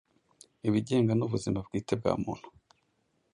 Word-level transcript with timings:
Ibigenga 0.67 1.11
n'ubuzima 1.15 1.57
bwite 1.65 1.93
bwa 1.99 2.13
muntu 2.23 2.47